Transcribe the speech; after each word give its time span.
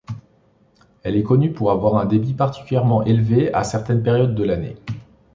Elle 1.03 1.15
est 1.15 1.21
connue 1.21 1.53
pour 1.53 1.69
avoir 1.69 1.97
un 1.97 2.07
débit 2.07 2.33
particulièrement 2.33 3.03
élevé 3.05 3.53
à 3.53 3.63
certaines 3.63 4.01
périodes 4.01 4.33
de 4.33 4.43
l'année. 4.43 4.75